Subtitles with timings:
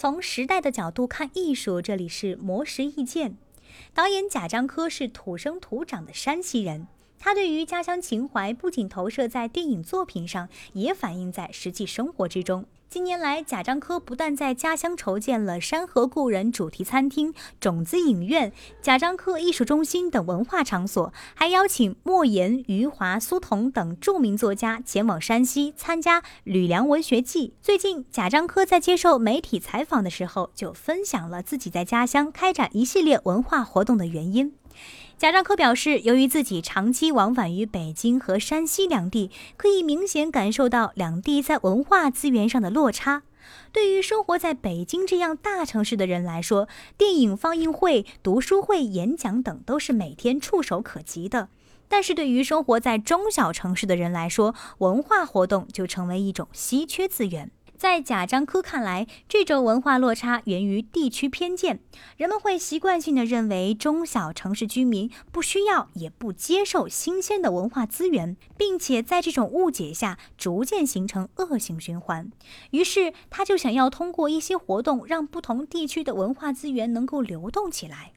[0.00, 3.36] 从时代的角度看艺术，这里是魔石意见。
[3.92, 6.86] 导演贾樟柯是土生土长的山西人，
[7.18, 12.64] 他对于家乡情怀不仅投射在电影作品上，也反映在实际生活之中。
[12.88, 27.52] 近年来，贾樟柯不但在家乡筹建了山河故人主题餐厅、种子影院、贾樟柯艺术中心等文化场所，还邀请莫言、余华、苏童等著名作家前往山西参加吕梁文学季。
[27.60, 34.54] 最近，贾樟柯在接受媒体采访的时候，就分享了自己在家乡开展一系列文化活动的原因。
[35.18, 43.24] 贾樟柯表示，由于自己长期往返于北京和山西两地，可以明显感受到两地在文化资源上的落差。
[43.72, 51.48] 对于生活在北京这样大城市的人来说，电影放映会、读书会、演讲等都是每天触手可及的；
[51.88, 57.50] 但是对于生活在中小城市的人来说，文化活动就成为一种稀缺资源。
[57.78, 61.78] 在贾樟柯看来，这种文化落差源于地区偏见。
[62.16, 72.32] 人们会习惯性的认为中小城市居民不需要也不接受新鲜的文化资源，并且在这种误解下逐渐形成恶性循环。
[72.72, 78.10] 于是，他就想要通过一些活动，让不同地区的文化资源能够流动起来。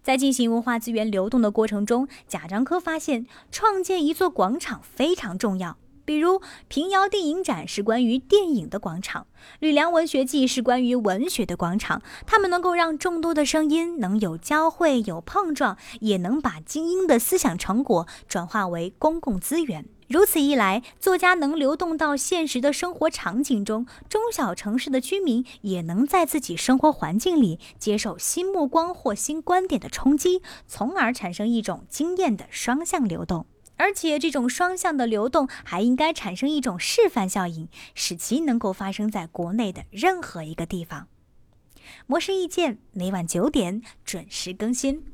[0.00, 5.76] 在进行文化资源流动的过程中，贾樟柯发现创建一座广场非常重要。
[6.06, 9.26] 比如平遥电影展是关于电影的广场，
[9.58, 12.00] 吕梁文学季是关于文学的广场。
[12.24, 19.84] 他们能够让众多的声音能有交汇、有碰撞，也能把精英的思想成果转化为公共资源。
[20.08, 33.46] 如此一来，作家能流动到现实的生活场景中，中小城市的居民也能在自己生活环境里接受新目光或新观点的冲击，从而产生一种经验的双向流动。
[33.76, 41.08] 而且，这种双向的流动还应该产生一种示范效应，使其能够发生在国内的任何一个地方。
[42.06, 45.06] 模式意见每晚九点准时更新。